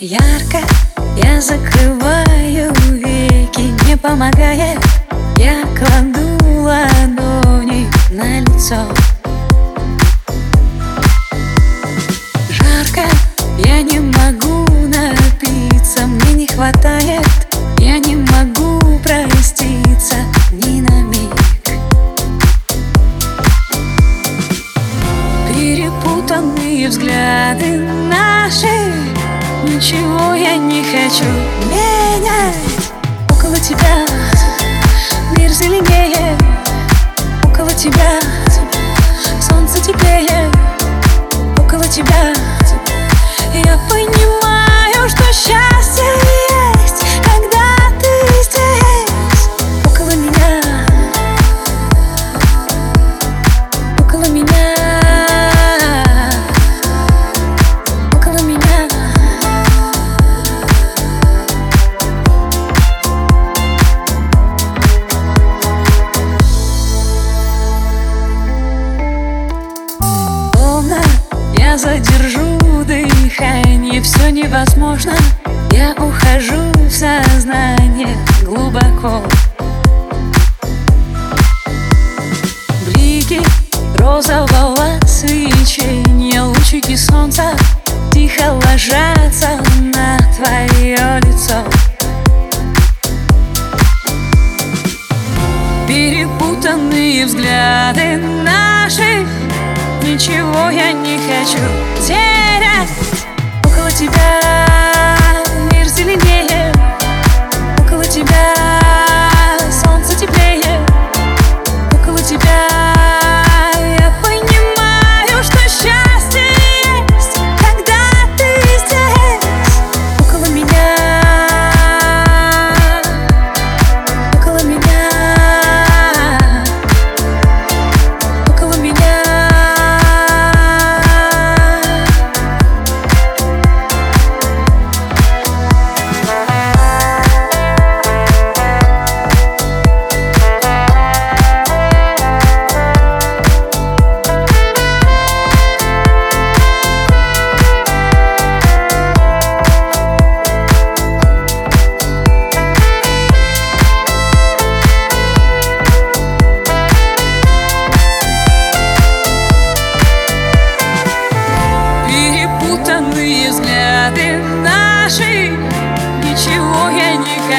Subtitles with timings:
[0.00, 0.58] Ярко
[1.16, 4.78] я закрываю веки, не помогает
[5.36, 8.76] Я кладу ладони на лицо.
[12.48, 13.02] Жарко,
[13.66, 17.26] я не могу напиться, мне не хватает.
[17.80, 20.14] Я не могу проститься
[20.52, 21.34] ни на миг.
[25.52, 27.78] Перепутанные взгляды
[28.08, 28.27] наши
[29.68, 31.24] Ничего я не хочу.
[31.66, 32.56] Менять
[33.30, 34.06] Около тебя
[35.36, 36.36] мир зеленее.
[37.44, 38.18] Около тебя
[39.42, 40.50] солнце теплее.
[41.58, 42.32] Около тебя
[72.08, 75.12] я задержу дыхание Все невозможно.
[75.72, 79.22] Я ухожу в сознание глубоко.
[82.86, 83.40] Блики
[83.98, 87.56] розового свечения Лучики солнца
[88.12, 89.60] тихо ложатся
[89.94, 91.64] на твое лицо.
[95.86, 98.37] Перепутанные взгляды
[100.18, 101.62] Ничего я не хочу.
[102.04, 102.90] Терять
[103.64, 104.47] Около тебя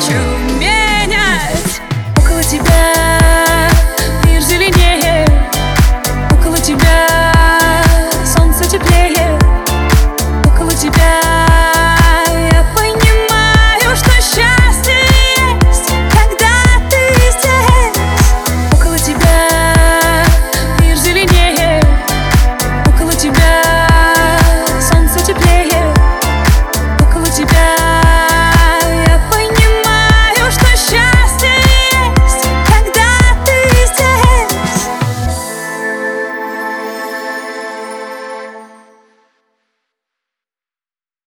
[0.00, 0.39] true.